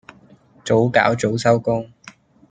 [0.65, 1.91] 早搞早收工